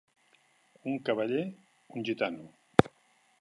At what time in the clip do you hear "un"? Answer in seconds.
0.93-0.97, 1.93-2.03